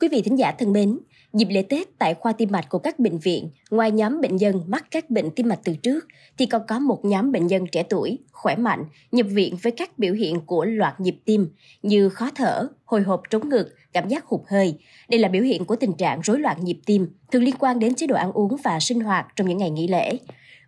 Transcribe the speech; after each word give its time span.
Quý 0.00 0.08
vị 0.08 0.22
thính 0.22 0.38
giả 0.38 0.52
thân 0.58 0.72
mến, 0.72 0.98
dịp 1.32 1.48
lễ 1.50 1.62
Tết 1.62 1.98
tại 1.98 2.14
khoa 2.14 2.32
tim 2.32 2.48
mạch 2.52 2.68
của 2.68 2.78
các 2.78 2.98
bệnh 2.98 3.18
viện, 3.18 3.50
ngoài 3.70 3.90
nhóm 3.90 4.20
bệnh 4.20 4.36
nhân 4.36 4.62
mắc 4.66 4.86
các 4.90 5.10
bệnh 5.10 5.30
tim 5.30 5.48
mạch 5.48 5.60
từ 5.64 5.76
trước, 5.76 6.06
thì 6.38 6.46
còn 6.46 6.62
có 6.68 6.78
một 6.78 7.04
nhóm 7.04 7.32
bệnh 7.32 7.46
nhân 7.46 7.66
trẻ 7.72 7.82
tuổi, 7.82 8.18
khỏe 8.32 8.56
mạnh, 8.56 8.84
nhập 9.12 9.26
viện 9.30 9.56
với 9.62 9.72
các 9.72 9.98
biểu 9.98 10.14
hiện 10.14 10.40
của 10.40 10.64
loạt 10.64 11.00
nhịp 11.00 11.16
tim 11.24 11.48
như 11.82 12.08
khó 12.08 12.30
thở, 12.34 12.68
hồi 12.84 13.02
hộp 13.02 13.22
trống 13.30 13.48
ngực, 13.48 13.74
cảm 13.92 14.08
giác 14.08 14.24
hụt 14.26 14.40
hơi. 14.46 14.74
Đây 15.08 15.20
là 15.20 15.28
biểu 15.28 15.42
hiện 15.42 15.64
của 15.64 15.76
tình 15.76 15.92
trạng 15.92 16.20
rối 16.20 16.38
loạn 16.38 16.64
nhịp 16.64 16.78
tim, 16.86 17.08
thường 17.32 17.42
liên 17.42 17.54
quan 17.58 17.78
đến 17.78 17.94
chế 17.94 18.06
độ 18.06 18.16
ăn 18.16 18.32
uống 18.32 18.56
và 18.64 18.80
sinh 18.80 19.00
hoạt 19.00 19.26
trong 19.36 19.48
những 19.48 19.58
ngày 19.58 19.70
nghỉ 19.70 19.88
lễ. 19.88 20.18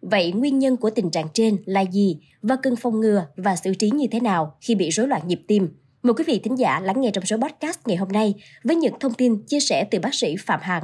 Vậy 0.00 0.32
nguyên 0.32 0.58
nhân 0.58 0.76
của 0.76 0.90
tình 0.90 1.10
trạng 1.10 1.26
trên 1.32 1.56
là 1.64 1.80
gì 1.80 2.18
và 2.42 2.56
cần 2.62 2.76
phòng 2.76 3.00
ngừa 3.00 3.26
và 3.36 3.56
xử 3.56 3.74
trí 3.74 3.90
như 3.90 4.06
thế 4.10 4.20
nào 4.20 4.56
khi 4.60 4.74
bị 4.74 4.90
rối 4.90 5.08
loạn 5.08 5.22
nhịp 5.26 5.40
tim? 5.48 5.68
Mời 6.06 6.14
quý 6.14 6.24
vị 6.26 6.40
thính 6.44 6.58
giả 6.58 6.80
lắng 6.80 7.00
nghe 7.00 7.10
trong 7.10 7.24
số 7.24 7.36
podcast 7.36 7.78
ngày 7.86 7.96
hôm 7.96 8.08
nay 8.08 8.34
với 8.64 8.76
những 8.76 8.94
thông 9.00 9.14
tin 9.14 9.42
chia 9.46 9.60
sẻ 9.60 9.84
từ 9.90 9.98
bác 10.00 10.14
sĩ 10.14 10.36
Phạm 10.46 10.60
Hằng. 10.62 10.82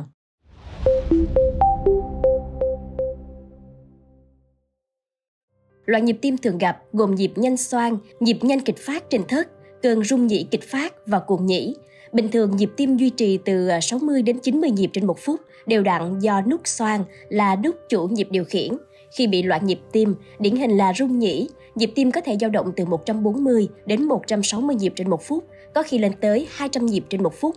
Loại 5.86 6.02
nhịp 6.02 6.16
tim 6.22 6.38
thường 6.38 6.58
gặp 6.58 6.78
gồm 6.92 7.14
nhịp 7.14 7.32
nhanh 7.36 7.56
xoang, 7.56 7.98
nhịp 8.20 8.38
nhanh 8.40 8.60
kịch 8.60 8.78
phát 8.78 9.10
trên 9.10 9.22
thất, 9.28 9.48
cơn 9.82 10.04
rung 10.04 10.26
nhĩ 10.26 10.46
kịch 10.50 10.62
phát 10.62 10.94
và 11.06 11.18
cuồng 11.18 11.46
nhĩ. 11.46 11.74
Bình 12.12 12.28
thường 12.28 12.56
nhịp 12.56 12.70
tim 12.76 12.96
duy 12.96 13.10
trì 13.10 13.38
từ 13.44 13.68
à, 13.68 13.80
60 13.80 14.22
đến 14.22 14.38
90 14.38 14.70
nhịp 14.70 14.90
trên 14.92 15.06
một 15.06 15.18
phút, 15.18 15.40
đều 15.66 15.82
đặn 15.82 16.18
do 16.18 16.42
nút 16.42 16.60
xoang 16.64 17.04
là 17.28 17.56
nút 17.56 17.76
chủ 17.88 18.06
nhịp 18.06 18.28
điều 18.30 18.44
khiển. 18.44 18.72
Khi 19.12 19.26
bị 19.26 19.42
loạn 19.42 19.66
nhịp 19.66 19.80
tim, 19.92 20.14
điển 20.38 20.56
hình 20.56 20.70
là 20.70 20.92
rung 20.92 21.18
nhĩ, 21.18 21.48
nhịp 21.74 21.92
tim 21.94 22.12
có 22.12 22.20
thể 22.20 22.36
dao 22.40 22.50
động 22.50 22.72
từ 22.76 22.84
140 22.84 23.68
đến 23.86 24.04
160 24.04 24.76
nhịp 24.76 24.92
trên 24.96 25.10
một 25.10 25.22
phút, 25.22 25.44
có 25.74 25.82
khi 25.82 25.98
lên 25.98 26.12
tới 26.20 26.48
200 26.50 26.86
nhịp 26.86 27.04
trên 27.10 27.22
một 27.22 27.34
phút. 27.34 27.56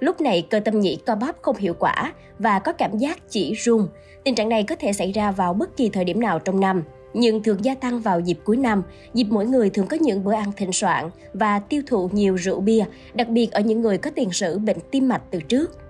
Lúc 0.00 0.20
này 0.20 0.46
cơ 0.50 0.60
tâm 0.60 0.80
nhĩ 0.80 0.96
co 1.06 1.14
bóp 1.14 1.36
không 1.42 1.56
hiệu 1.56 1.74
quả 1.78 2.12
và 2.38 2.58
có 2.58 2.72
cảm 2.72 2.98
giác 2.98 3.30
chỉ 3.30 3.54
rung. 3.64 3.88
Tình 4.24 4.34
trạng 4.34 4.48
này 4.48 4.62
có 4.62 4.76
thể 4.76 4.92
xảy 4.92 5.12
ra 5.12 5.30
vào 5.30 5.54
bất 5.54 5.76
kỳ 5.76 5.88
thời 5.88 6.04
điểm 6.04 6.20
nào 6.20 6.38
trong 6.38 6.60
năm, 6.60 6.82
nhưng 7.14 7.42
thường 7.42 7.64
gia 7.64 7.74
tăng 7.74 8.00
vào 8.00 8.20
dịp 8.20 8.38
cuối 8.44 8.56
năm, 8.56 8.82
dịp 9.14 9.26
mỗi 9.30 9.46
người 9.46 9.70
thường 9.70 9.86
có 9.86 9.96
những 10.00 10.24
bữa 10.24 10.34
ăn 10.34 10.52
thịnh 10.56 10.72
soạn 10.72 11.10
và 11.32 11.58
tiêu 11.58 11.82
thụ 11.86 12.10
nhiều 12.12 12.34
rượu 12.34 12.60
bia, 12.60 12.84
đặc 13.14 13.28
biệt 13.28 13.52
ở 13.52 13.60
những 13.60 13.80
người 13.80 13.98
có 13.98 14.10
tiền 14.10 14.32
sử 14.32 14.58
bệnh 14.58 14.78
tim 14.90 15.08
mạch 15.08 15.22
từ 15.30 15.40
trước. 15.40 15.83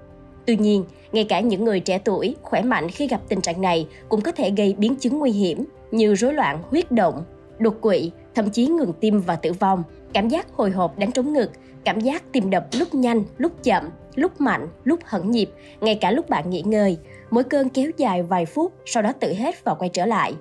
Tuy 0.47 0.57
nhiên, 0.57 0.85
ngay 1.13 1.25
cả 1.25 1.41
những 1.41 1.65
người 1.65 1.81
trẻ 1.81 1.99
tuổi, 1.99 2.37
khỏe 2.43 2.63
mạnh 2.63 2.89
khi 2.89 3.09
gặp 3.09 3.21
tình 3.29 3.41
trạng 3.41 3.61
này 3.61 3.89
cũng 4.09 4.21
có 4.21 4.33
thể 4.33 4.51
gây 4.51 4.75
biến 4.79 4.97
chứng 4.97 5.19
nguy 5.19 5.31
hiểm 5.31 5.65
như 5.91 6.15
rối 6.15 6.35
loạn 6.35 6.63
huyết 6.71 6.93
động, 6.93 7.25
đột 7.59 7.75
quỵ, 7.81 8.11
thậm 8.35 8.51
chí 8.51 8.67
ngừng 8.67 8.93
tim 8.93 9.21
và 9.21 9.37
tử 9.37 9.53
vong, 9.53 9.83
cảm 10.13 10.29
giác 10.29 10.47
hồi 10.53 10.71
hộp 10.71 10.99
đánh 10.99 11.13
trống 11.13 11.33
ngực, 11.33 11.51
cảm 11.85 12.01
giác 12.01 12.33
tim 12.33 12.51
đập 12.51 12.67
lúc 12.79 12.95
nhanh, 12.95 13.25
lúc 13.39 13.53
chậm, 13.63 13.91
lúc 14.15 14.41
mạnh, 14.41 14.69
lúc 14.85 15.01
hẩn 15.05 15.31
nhịp, 15.31 15.51
ngay 15.81 15.95
cả 15.95 16.11
lúc 16.11 16.29
bạn 16.29 16.51
nghỉ 16.51 16.63
ngơi. 16.63 16.99
Mỗi 17.31 17.45
cơn 17.45 17.69
kéo 17.69 17.91
dài 17.97 18.23
vài 18.23 18.47
phút, 18.47 18.73
sau 18.87 19.03
đó 19.03 19.13
tự 19.21 19.33
hết 19.35 19.65
và 19.65 19.75
quay 19.75 19.89
trở 19.89 20.07
lại. 20.07 20.35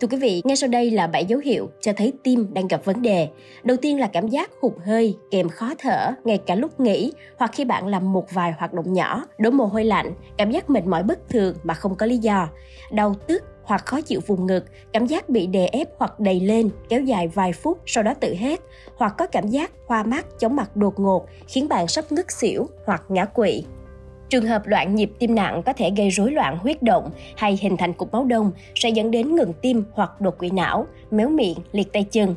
Thưa 0.00 0.08
quý 0.08 0.16
vị, 0.16 0.42
ngay 0.44 0.56
sau 0.56 0.68
đây 0.68 0.90
là 0.90 1.06
7 1.06 1.24
dấu 1.24 1.40
hiệu 1.40 1.70
cho 1.80 1.92
thấy 1.96 2.12
tim 2.22 2.54
đang 2.54 2.68
gặp 2.68 2.84
vấn 2.84 3.02
đề. 3.02 3.28
Đầu 3.62 3.76
tiên 3.76 3.98
là 3.98 4.06
cảm 4.06 4.28
giác 4.28 4.50
hụt 4.60 4.72
hơi, 4.84 5.16
kèm 5.30 5.48
khó 5.48 5.74
thở, 5.78 6.12
ngay 6.24 6.38
cả 6.38 6.54
lúc 6.54 6.80
nghỉ 6.80 7.12
hoặc 7.38 7.50
khi 7.54 7.64
bạn 7.64 7.86
làm 7.86 8.12
một 8.12 8.26
vài 8.32 8.52
hoạt 8.58 8.72
động 8.72 8.92
nhỏ, 8.92 9.24
đổ 9.38 9.50
mồ 9.50 9.64
hôi 9.64 9.84
lạnh, 9.84 10.14
cảm 10.38 10.50
giác 10.50 10.70
mệt 10.70 10.86
mỏi 10.86 11.02
bất 11.02 11.28
thường 11.28 11.54
mà 11.62 11.74
không 11.74 11.94
có 11.94 12.06
lý 12.06 12.18
do, 12.18 12.48
đau 12.92 13.14
tức, 13.26 13.42
hoặc 13.62 13.86
khó 13.86 14.00
chịu 14.00 14.20
vùng 14.26 14.46
ngực, 14.46 14.64
cảm 14.92 15.06
giác 15.06 15.28
bị 15.28 15.46
đè 15.46 15.66
ép 15.66 15.88
hoặc 15.98 16.20
đầy 16.20 16.40
lên, 16.40 16.70
kéo 16.88 17.00
dài 17.00 17.28
vài 17.28 17.52
phút 17.52 17.78
sau 17.86 18.04
đó 18.04 18.14
tự 18.20 18.34
hết, 18.34 18.60
hoặc 18.96 19.14
có 19.18 19.26
cảm 19.26 19.48
giác 19.48 19.70
hoa 19.86 20.02
mắt, 20.02 20.26
chóng 20.38 20.56
mặt 20.56 20.76
đột 20.76 21.00
ngột, 21.00 21.26
khiến 21.48 21.68
bạn 21.68 21.88
sắp 21.88 22.04
ngất 22.12 22.26
xỉu 22.32 22.66
hoặc 22.86 23.02
ngã 23.08 23.24
quỵ. 23.24 23.64
Trường 24.30 24.46
hợp 24.46 24.66
loạn 24.66 24.94
nhịp 24.94 25.10
tim 25.18 25.34
nặng 25.34 25.62
có 25.62 25.72
thể 25.72 25.90
gây 25.96 26.10
rối 26.10 26.32
loạn 26.32 26.58
huyết 26.58 26.82
động 26.82 27.10
hay 27.36 27.58
hình 27.60 27.76
thành 27.76 27.92
cục 27.92 28.12
máu 28.12 28.24
đông 28.24 28.52
sẽ 28.74 28.88
dẫn 28.88 29.10
đến 29.10 29.36
ngừng 29.36 29.52
tim 29.52 29.84
hoặc 29.92 30.20
đột 30.20 30.38
quỵ 30.38 30.50
não, 30.50 30.86
méo 31.10 31.28
miệng, 31.28 31.56
liệt 31.72 31.92
tay 31.92 32.04
chân. 32.10 32.34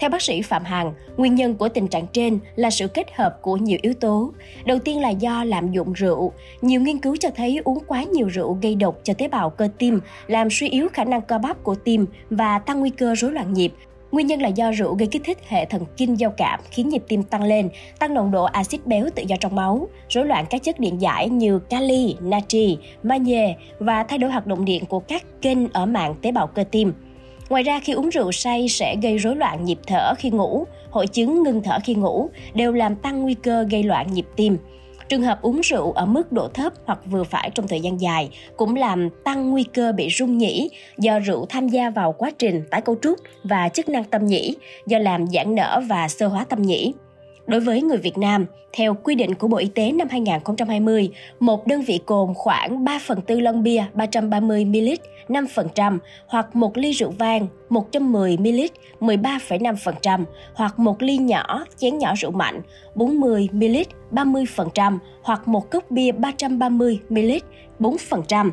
Theo 0.00 0.10
bác 0.10 0.22
sĩ 0.22 0.42
Phạm 0.42 0.64
Hằng, 0.64 0.92
nguyên 1.16 1.34
nhân 1.34 1.54
của 1.54 1.68
tình 1.68 1.88
trạng 1.88 2.06
trên 2.06 2.38
là 2.56 2.70
sự 2.70 2.88
kết 2.88 3.14
hợp 3.14 3.38
của 3.42 3.56
nhiều 3.56 3.78
yếu 3.82 3.94
tố. 3.94 4.32
Đầu 4.64 4.78
tiên 4.78 5.00
là 5.00 5.08
do 5.08 5.44
lạm 5.44 5.72
dụng 5.72 5.92
rượu. 5.92 6.32
Nhiều 6.62 6.80
nghiên 6.80 6.98
cứu 6.98 7.16
cho 7.16 7.30
thấy 7.36 7.60
uống 7.64 7.78
quá 7.86 8.02
nhiều 8.02 8.28
rượu 8.28 8.58
gây 8.62 8.74
độc 8.74 8.98
cho 9.02 9.14
tế 9.14 9.28
bào 9.28 9.50
cơ 9.50 9.68
tim, 9.78 10.00
làm 10.26 10.48
suy 10.50 10.68
yếu 10.68 10.88
khả 10.92 11.04
năng 11.04 11.22
co 11.22 11.38
bắp 11.38 11.62
của 11.62 11.74
tim 11.74 12.06
và 12.30 12.58
tăng 12.58 12.80
nguy 12.80 12.90
cơ 12.90 13.14
rối 13.14 13.32
loạn 13.32 13.52
nhịp, 13.52 13.72
Nguyên 14.12 14.26
nhân 14.26 14.42
là 14.42 14.48
do 14.48 14.72
rượu 14.72 14.94
gây 14.94 15.06
kích 15.06 15.22
thích 15.24 15.38
hệ 15.48 15.64
thần 15.64 15.84
kinh 15.96 16.20
giao 16.20 16.30
cảm 16.30 16.60
khiến 16.70 16.88
nhịp 16.88 17.02
tim 17.08 17.22
tăng 17.22 17.42
lên, 17.42 17.68
tăng 17.98 18.14
nồng 18.14 18.30
độ 18.30 18.44
axit 18.44 18.86
béo 18.86 19.04
tự 19.14 19.22
do 19.28 19.36
trong 19.40 19.54
máu, 19.54 19.88
rối 20.08 20.26
loạn 20.26 20.44
các 20.50 20.62
chất 20.62 20.80
điện 20.80 21.00
giải 21.00 21.28
như 21.28 21.58
kali, 21.58 22.16
natri, 22.20 22.78
magie 23.02 23.56
và 23.78 24.02
thay 24.02 24.18
đổi 24.18 24.30
hoạt 24.30 24.46
động 24.46 24.64
điện 24.64 24.84
của 24.86 25.00
các 25.00 25.24
kênh 25.42 25.72
ở 25.72 25.86
mạng 25.86 26.14
tế 26.22 26.32
bào 26.32 26.46
cơ 26.46 26.64
tim. 26.70 26.92
Ngoài 27.48 27.62
ra 27.62 27.80
khi 27.80 27.92
uống 27.92 28.08
rượu 28.08 28.32
say 28.32 28.68
sẽ 28.68 28.96
gây 29.02 29.18
rối 29.18 29.36
loạn 29.36 29.64
nhịp 29.64 29.78
thở 29.86 30.14
khi 30.18 30.30
ngủ, 30.30 30.64
hội 30.90 31.06
chứng 31.06 31.42
ngưng 31.42 31.62
thở 31.62 31.78
khi 31.84 31.94
ngủ 31.94 32.28
đều 32.54 32.72
làm 32.72 32.96
tăng 32.96 33.22
nguy 33.22 33.34
cơ 33.34 33.66
gây 33.70 33.82
loạn 33.82 34.12
nhịp 34.12 34.26
tim. 34.36 34.56
Trường 35.10 35.22
hợp 35.22 35.42
uống 35.42 35.60
rượu 35.60 35.92
ở 35.92 36.06
mức 36.06 36.32
độ 36.32 36.48
thấp 36.48 36.72
hoặc 36.84 36.98
vừa 37.06 37.24
phải 37.24 37.50
trong 37.54 37.68
thời 37.68 37.80
gian 37.80 38.00
dài 38.00 38.30
cũng 38.56 38.76
làm 38.76 39.08
tăng 39.24 39.50
nguy 39.50 39.64
cơ 39.64 39.92
bị 39.92 40.08
rung 40.18 40.38
nhĩ 40.38 40.70
do 40.98 41.18
rượu 41.20 41.46
tham 41.48 41.68
gia 41.68 41.90
vào 41.90 42.12
quá 42.12 42.30
trình 42.38 42.62
tái 42.70 42.80
cấu 42.80 42.96
trúc 43.02 43.18
và 43.44 43.68
chức 43.68 43.88
năng 43.88 44.04
tâm 44.04 44.26
nhĩ, 44.26 44.56
do 44.86 44.98
làm 44.98 45.26
giãn 45.26 45.54
nở 45.54 45.80
và 45.88 46.08
sơ 46.08 46.28
hóa 46.28 46.44
tâm 46.44 46.62
nhĩ. 46.62 46.94
Đối 47.50 47.60
với 47.60 47.82
người 47.82 47.98
Việt 47.98 48.18
Nam, 48.18 48.46
theo 48.72 48.94
quy 48.94 49.14
định 49.14 49.34
của 49.34 49.48
Bộ 49.48 49.56
Y 49.56 49.68
tế 49.74 49.92
năm 49.92 50.08
2020, 50.10 51.10
một 51.40 51.66
đơn 51.66 51.82
vị 51.82 52.00
cồn 52.06 52.34
khoảng 52.34 52.84
3 52.84 52.98
phần 53.06 53.20
tư 53.22 53.40
lon 53.40 53.62
bia 53.62 53.84
330ml 53.94 54.96
5% 55.28 55.98
hoặc 56.26 56.56
một 56.56 56.76
ly 56.76 56.92
rượu 56.92 57.10
vang 57.10 57.46
110ml 57.70 58.68
13,5% 59.00 60.24
hoặc 60.54 60.78
một 60.78 61.02
ly 61.02 61.16
nhỏ 61.16 61.64
chén 61.76 61.98
nhỏ 61.98 62.14
rượu 62.16 62.30
mạnh 62.30 62.62
40ml 62.94 63.84
30% 64.12 64.98
hoặc 65.22 65.48
một 65.48 65.70
cốc 65.70 65.90
bia 65.90 66.10
330ml 66.12 67.40
4%. 67.78 68.50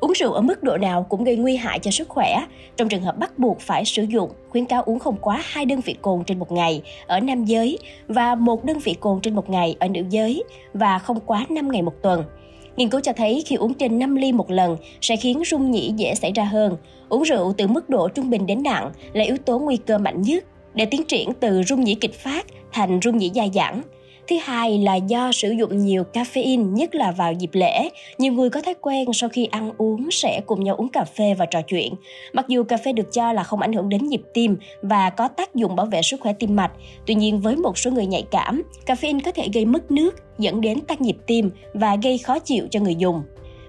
Uống 0.00 0.12
rượu 0.12 0.32
ở 0.32 0.40
mức 0.40 0.62
độ 0.62 0.76
nào 0.76 1.02
cũng 1.02 1.24
gây 1.24 1.36
nguy 1.36 1.56
hại 1.56 1.78
cho 1.78 1.90
sức 1.90 2.08
khỏe. 2.08 2.44
Trong 2.76 2.88
trường 2.88 3.02
hợp 3.02 3.18
bắt 3.18 3.38
buộc 3.38 3.60
phải 3.60 3.84
sử 3.84 4.02
dụng, 4.02 4.30
khuyến 4.48 4.64
cáo 4.64 4.82
uống 4.82 4.98
không 4.98 5.16
quá 5.20 5.42
hai 5.44 5.64
đơn 5.64 5.80
vị 5.80 5.94
cồn 6.02 6.24
trên 6.24 6.38
một 6.38 6.52
ngày 6.52 6.82
ở 7.06 7.20
nam 7.20 7.44
giới 7.44 7.78
và 8.08 8.34
một 8.34 8.64
đơn 8.64 8.78
vị 8.78 8.94
cồn 9.00 9.20
trên 9.20 9.34
một 9.34 9.50
ngày 9.50 9.76
ở 9.80 9.88
nữ 9.88 10.02
giới 10.10 10.44
và 10.74 10.98
không 10.98 11.20
quá 11.26 11.46
5 11.48 11.68
ngày 11.68 11.82
một 11.82 11.94
tuần. 12.02 12.24
Nghiên 12.76 12.88
cứu 12.88 13.00
cho 13.00 13.12
thấy 13.12 13.42
khi 13.46 13.56
uống 13.56 13.74
trên 13.74 13.98
5 13.98 14.16
ly 14.16 14.32
một 14.32 14.50
lần 14.50 14.76
sẽ 15.00 15.16
khiến 15.16 15.42
rung 15.46 15.70
nhĩ 15.70 15.92
dễ 15.96 16.14
xảy 16.14 16.32
ra 16.32 16.44
hơn. 16.44 16.76
Uống 17.08 17.22
rượu 17.22 17.52
từ 17.56 17.66
mức 17.66 17.88
độ 17.88 18.08
trung 18.08 18.30
bình 18.30 18.46
đến 18.46 18.62
nặng 18.62 18.90
là 19.12 19.24
yếu 19.24 19.36
tố 19.36 19.58
nguy 19.58 19.76
cơ 19.76 19.98
mạnh 19.98 20.22
nhất 20.22 20.44
để 20.74 20.84
tiến 20.84 21.04
triển 21.04 21.32
từ 21.40 21.62
rung 21.62 21.84
nhĩ 21.84 21.94
kịch 21.94 22.14
phát 22.14 22.46
thành 22.72 23.00
rung 23.02 23.18
nhĩ 23.18 23.28
dài 23.28 23.50
dẳng. 23.54 23.82
Thứ 24.28 24.36
hai 24.42 24.78
là 24.78 24.94
do 24.94 25.32
sử 25.32 25.50
dụng 25.50 25.84
nhiều 25.84 26.04
caffeine, 26.12 26.72
nhất 26.72 26.94
là 26.94 27.10
vào 27.10 27.32
dịp 27.32 27.50
lễ. 27.52 27.88
Nhiều 28.18 28.32
người 28.32 28.50
có 28.50 28.62
thói 28.62 28.74
quen 28.80 29.12
sau 29.12 29.28
khi 29.28 29.44
ăn 29.44 29.72
uống 29.78 30.10
sẽ 30.10 30.40
cùng 30.46 30.64
nhau 30.64 30.76
uống 30.76 30.88
cà 30.88 31.04
phê 31.04 31.34
và 31.34 31.46
trò 31.46 31.62
chuyện. 31.62 31.94
Mặc 32.32 32.48
dù 32.48 32.62
cà 32.62 32.76
phê 32.76 32.92
được 32.92 33.12
cho 33.12 33.32
là 33.32 33.42
không 33.42 33.60
ảnh 33.60 33.72
hưởng 33.72 33.88
đến 33.88 34.06
nhịp 34.06 34.22
tim 34.34 34.56
và 34.82 35.10
có 35.10 35.28
tác 35.28 35.54
dụng 35.54 35.76
bảo 35.76 35.86
vệ 35.86 36.02
sức 36.02 36.20
khỏe 36.20 36.32
tim 36.32 36.56
mạch, 36.56 36.72
tuy 37.06 37.14
nhiên 37.14 37.40
với 37.40 37.56
một 37.56 37.78
số 37.78 37.90
người 37.90 38.06
nhạy 38.06 38.22
cảm, 38.30 38.62
caffeine 38.86 39.20
có 39.24 39.32
thể 39.32 39.48
gây 39.52 39.64
mất 39.64 39.90
nước, 39.90 40.14
dẫn 40.38 40.60
đến 40.60 40.80
tăng 40.80 40.98
nhịp 41.00 41.16
tim 41.26 41.50
và 41.74 41.96
gây 42.02 42.18
khó 42.18 42.38
chịu 42.38 42.66
cho 42.70 42.80
người 42.80 42.94
dùng. 42.94 43.22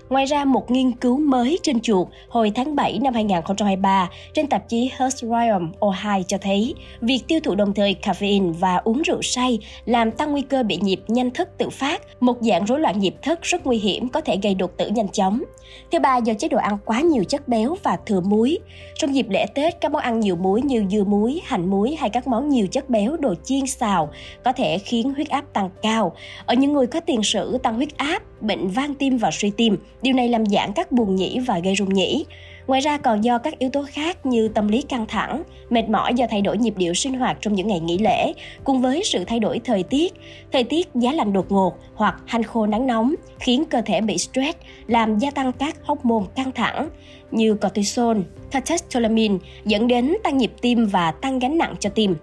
Ngoài 0.10 0.26
ra, 0.26 0.46
một 0.46 0.72
nghiên 0.72 0.92
cứu 0.92 1.18
mới 1.18 1.60
trên 1.64 1.82
chuột 1.82 2.08
hồi 2.30 2.52
tháng 2.56 2.76
7 2.76 3.00
năm 3.00 3.14
2023 3.14 4.10
trên 4.34 4.48
tạp 4.48 4.70
chí 4.70 4.92
Health 4.98 5.16
Realm 5.16 5.72
O2 5.80 6.24
cho 6.24 6.38
thấy 6.42 6.76
việc 7.02 7.20
tiêu 7.28 7.40
thụ 7.44 7.56
đồng 7.56 7.74
thời 7.74 7.96
caffeine 8.02 8.54
và 8.54 8.76
uống 8.76 9.02
rượu 9.02 9.22
say 9.22 9.60
làm 9.86 10.12
tăng 10.12 10.32
nguy 10.32 10.42
cơ 10.42 10.64
bị 10.64 10.78
nhịp 10.82 11.02
nhanh 11.08 11.32
thất 11.32 11.58
tự 11.58 11.70
phát, 11.70 12.02
một 12.20 12.38
dạng 12.42 12.66
rối 12.66 12.80
loạn 12.80 13.00
nhịp 13.00 13.16
thất 13.22 13.42
rất 13.42 13.66
nguy 13.66 13.78
hiểm 13.78 14.10
có 14.10 14.22
thể 14.22 14.38
gây 14.44 14.56
đột 14.56 14.72
tử 14.78 14.88
nhanh 14.88 15.10
chóng. 15.10 15.44
Thứ 15.92 16.00
ba, 16.00 16.18
do 16.18 16.34
chế 16.34 16.48
độ 16.48 16.58
ăn 16.58 16.78
quá 16.86 17.02
nhiều 17.02 17.24
chất 17.24 17.48
béo 17.48 17.76
và 17.84 17.98
thừa 18.06 18.22
muối. 18.22 18.60
Trong 18.96 19.16
dịp 19.16 19.30
lễ 19.30 19.46
Tết, 19.56 19.82
các 19.82 19.92
món 19.92 20.02
ăn 20.02 20.20
nhiều 20.20 20.36
muối 20.36 20.62
như 20.62 20.86
dưa 20.92 21.04
muối, 21.04 21.42
hành 21.46 21.70
muối 21.70 21.96
hay 22.00 22.10
các 22.10 22.28
món 22.28 22.50
nhiều 22.50 22.68
chất 22.68 22.90
béo, 22.90 23.18
đồ 23.18 23.34
chiên 23.44 23.68
xào 23.68 24.10
có 24.44 24.54
thể 24.54 24.78
khiến 24.78 25.14
huyết 25.14 25.30
áp 25.30 25.54
tăng 25.54 25.70
cao. 25.82 26.16
Ở 26.46 26.54
những 26.54 26.74
người 26.74 26.88
có 26.88 27.00
tiền 27.00 27.24
sử 27.24 27.58
tăng 27.64 27.76
huyết 27.76 27.98
áp, 27.98 28.24
bệnh 28.42 28.68
van 28.68 28.96
tim 28.96 29.18
và 29.18 29.32
suy 29.32 29.52
tim, 29.58 29.78
điều 30.02 30.14
này 30.14 30.30
làm 30.30 30.46
giảm 30.46 30.74
các 30.74 30.92
buồng 30.92 31.16
nhĩ 31.16 31.40
và 31.40 31.60
gây 31.60 31.76
rung 31.76 31.94
nhĩ. 31.94 32.26
Ngoài 32.68 32.82
ra 32.82 32.98
còn 32.98 33.24
do 33.24 33.38
các 33.38 33.60
yếu 33.60 33.70
tố 33.70 33.86
khác 33.90 34.26
như 34.26 34.48
tâm 34.48 34.68
lý 34.68 34.82
căng 34.82 35.06
thẳng, 35.06 35.44
mệt 35.70 35.90
mỏi 35.90 36.14
do 36.14 36.26
thay 36.30 36.42
đổi 36.42 36.58
nhịp 36.58 36.74
điệu 36.78 36.94
sinh 36.94 37.14
hoạt 37.14 37.38
trong 37.42 37.54
những 37.54 37.68
ngày 37.68 37.80
nghỉ 37.80 37.98
lễ, 37.98 38.34
cùng 38.64 38.82
với 38.82 39.02
sự 39.04 39.24
thay 39.26 39.40
đổi 39.40 39.60
thời 39.60 39.84
tiết, 39.84 40.14
thời 40.52 40.64
tiết 40.64 40.88
giá 40.96 41.12
lạnh 41.14 41.34
đột 41.34 41.52
ngột 41.52 41.78
hoặc 41.94 42.16
hanh 42.26 42.44
khô 42.44 42.66
nắng 42.66 42.88
nóng 42.88 43.16
khiến 43.40 43.64
cơ 43.66 43.82
thể 43.82 44.02
bị 44.02 44.18
stress, 44.18 44.58
làm 44.88 45.20
gia 45.20 45.32
tăng 45.32 45.52
các 45.52 45.76
hormone 45.84 46.26
căng 46.36 46.52
thẳng 46.52 46.90
như 47.32 47.56
cortisol, 47.56 48.18
testosterone 48.52 49.38
dẫn 49.66 49.88
đến 49.88 50.16
tăng 50.24 50.38
nhịp 50.38 50.52
tim 50.62 50.86
và 50.86 51.12
tăng 51.12 51.40
gánh 51.40 51.58
nặng 51.58 51.76
cho 51.80 51.90
tim. 51.90 52.16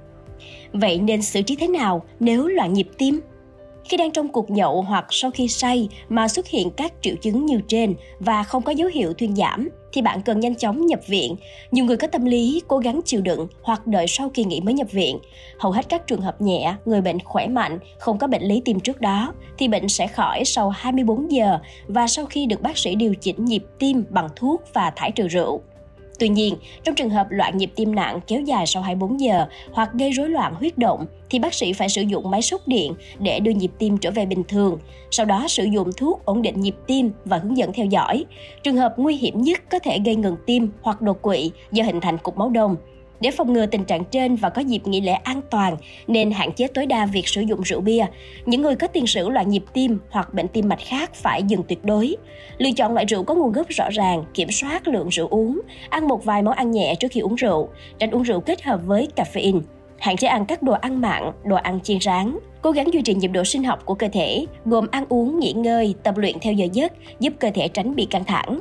Vậy 0.72 0.98
nên 0.98 1.22
xử 1.22 1.42
trí 1.42 1.56
thế 1.56 1.68
nào 1.68 2.02
nếu 2.20 2.46
loạn 2.46 2.72
nhịp 2.72 2.88
tim? 2.98 3.20
Khi 3.88 3.96
đang 3.96 4.10
trong 4.10 4.28
cuộc 4.28 4.50
nhậu 4.50 4.82
hoặc 4.82 5.06
sau 5.10 5.30
khi 5.30 5.48
say 5.48 5.88
mà 6.08 6.28
xuất 6.28 6.48
hiện 6.48 6.70
các 6.70 6.92
triệu 7.00 7.14
chứng 7.16 7.46
như 7.46 7.60
trên 7.68 7.94
và 8.20 8.42
không 8.42 8.62
có 8.62 8.72
dấu 8.72 8.88
hiệu 8.88 9.12
thuyên 9.12 9.36
giảm, 9.36 9.68
thì 9.92 10.02
bạn 10.02 10.22
cần 10.22 10.40
nhanh 10.40 10.54
chóng 10.54 10.86
nhập 10.86 11.00
viện. 11.06 11.36
Nhiều 11.70 11.84
người 11.84 11.96
có 11.96 12.06
tâm 12.06 12.24
lý 12.24 12.62
cố 12.68 12.78
gắng 12.78 13.00
chịu 13.04 13.20
đựng 13.20 13.48
hoặc 13.62 13.86
đợi 13.86 14.06
sau 14.08 14.30
kỳ 14.34 14.44
nghỉ 14.44 14.60
mới 14.60 14.74
nhập 14.74 14.92
viện. 14.92 15.18
Hầu 15.58 15.72
hết 15.72 15.88
các 15.88 16.06
trường 16.06 16.20
hợp 16.20 16.40
nhẹ, 16.40 16.74
người 16.84 17.00
bệnh 17.00 17.20
khỏe 17.20 17.46
mạnh, 17.46 17.78
không 17.98 18.18
có 18.18 18.26
bệnh 18.26 18.42
lý 18.42 18.62
tim 18.64 18.80
trước 18.80 19.00
đó, 19.00 19.34
thì 19.58 19.68
bệnh 19.68 19.88
sẽ 19.88 20.06
khỏi 20.06 20.44
sau 20.44 20.70
24 20.70 21.32
giờ 21.32 21.58
và 21.86 22.06
sau 22.06 22.26
khi 22.26 22.46
được 22.46 22.62
bác 22.62 22.78
sĩ 22.78 22.94
điều 22.94 23.14
chỉnh 23.14 23.44
nhịp 23.44 23.64
tim 23.78 24.04
bằng 24.10 24.28
thuốc 24.36 24.62
và 24.74 24.92
thải 24.96 25.10
trừ 25.10 25.28
rượu. 25.28 25.60
Tuy 26.18 26.28
nhiên, 26.28 26.56
trong 26.84 26.94
trường 26.94 27.10
hợp 27.10 27.26
loạn 27.30 27.58
nhịp 27.58 27.70
tim 27.76 27.94
nặng 27.94 28.20
kéo 28.26 28.40
dài 28.40 28.66
sau 28.66 28.82
24 28.82 29.20
giờ 29.20 29.46
hoặc 29.72 29.90
gây 29.92 30.10
rối 30.10 30.28
loạn 30.28 30.54
huyết 30.54 30.78
động 30.78 31.06
thì 31.30 31.38
bác 31.38 31.54
sĩ 31.54 31.72
phải 31.72 31.88
sử 31.88 32.02
dụng 32.02 32.30
máy 32.30 32.42
sốc 32.42 32.68
điện 32.68 32.94
để 33.18 33.40
đưa 33.40 33.50
nhịp 33.50 33.70
tim 33.78 33.98
trở 33.98 34.10
về 34.10 34.26
bình 34.26 34.44
thường, 34.48 34.78
sau 35.10 35.26
đó 35.26 35.44
sử 35.48 35.64
dụng 35.64 35.90
thuốc 35.96 36.24
ổn 36.24 36.42
định 36.42 36.60
nhịp 36.60 36.76
tim 36.86 37.10
và 37.24 37.38
hướng 37.38 37.56
dẫn 37.56 37.72
theo 37.72 37.86
dõi. 37.86 38.24
Trường 38.62 38.76
hợp 38.76 38.94
nguy 38.96 39.16
hiểm 39.16 39.40
nhất 39.42 39.62
có 39.70 39.78
thể 39.78 39.98
gây 40.04 40.16
ngừng 40.16 40.36
tim 40.46 40.70
hoặc 40.82 41.02
đột 41.02 41.22
quỵ 41.22 41.50
do 41.72 41.84
hình 41.84 42.00
thành 42.00 42.18
cục 42.18 42.38
máu 42.38 42.50
đông. 42.50 42.76
Để 43.20 43.30
phòng 43.30 43.52
ngừa 43.52 43.66
tình 43.66 43.84
trạng 43.84 44.04
trên 44.04 44.36
và 44.36 44.48
có 44.48 44.62
dịp 44.62 44.86
nghỉ 44.86 45.00
lễ 45.00 45.12
an 45.12 45.40
toàn 45.50 45.76
nên 46.06 46.30
hạn 46.30 46.52
chế 46.52 46.66
tối 46.66 46.86
đa 46.86 47.06
việc 47.06 47.28
sử 47.28 47.40
dụng 47.40 47.60
rượu 47.62 47.80
bia. 47.80 48.06
Những 48.46 48.62
người 48.62 48.76
có 48.76 48.86
tiền 48.86 49.06
sử 49.06 49.28
loạn 49.28 49.48
nhịp 49.48 49.64
tim 49.72 49.98
hoặc 50.10 50.34
bệnh 50.34 50.48
tim 50.48 50.68
mạch 50.68 50.80
khác 50.86 51.14
phải 51.14 51.42
dừng 51.42 51.62
tuyệt 51.62 51.84
đối. 51.84 52.16
Lựa 52.58 52.70
chọn 52.76 52.94
loại 52.94 53.06
rượu 53.06 53.24
có 53.24 53.34
nguồn 53.34 53.52
gốc 53.52 53.68
rõ 53.68 53.90
ràng, 53.90 54.24
kiểm 54.34 54.50
soát 54.50 54.88
lượng 54.88 55.08
rượu 55.08 55.28
uống, 55.28 55.60
ăn 55.88 56.08
một 56.08 56.24
vài 56.24 56.42
món 56.42 56.54
ăn 56.54 56.70
nhẹ 56.70 56.94
trước 56.94 57.08
khi 57.10 57.20
uống 57.20 57.34
rượu, 57.34 57.68
tránh 57.98 58.10
uống 58.10 58.22
rượu 58.22 58.40
kết 58.40 58.62
hợp 58.62 58.80
với 58.86 59.08
caffeine. 59.16 59.60
Hạn 59.98 60.16
chế 60.16 60.28
ăn 60.28 60.46
các 60.46 60.62
đồ 60.62 60.72
ăn 60.72 61.00
mặn, 61.00 61.22
đồ 61.44 61.56
ăn 61.56 61.80
chiên 61.82 62.00
rán, 62.00 62.38
cố 62.62 62.70
gắng 62.70 62.92
duy 62.92 63.02
trì 63.02 63.14
nhịp 63.14 63.28
độ 63.28 63.44
sinh 63.44 63.64
học 63.64 63.78
của 63.84 63.94
cơ 63.94 64.08
thể, 64.12 64.46
gồm 64.64 64.86
ăn 64.90 65.04
uống, 65.08 65.40
nghỉ 65.40 65.52
ngơi, 65.52 65.94
tập 66.02 66.16
luyện 66.16 66.38
theo 66.40 66.52
giờ 66.52 66.66
giấc, 66.72 66.92
giúp 67.20 67.32
cơ 67.40 67.50
thể 67.54 67.68
tránh 67.68 67.94
bị 67.94 68.06
căng 68.10 68.24
thẳng. 68.24 68.60